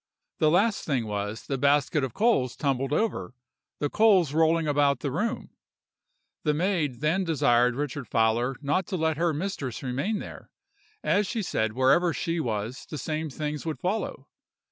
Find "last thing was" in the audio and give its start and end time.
0.49-1.45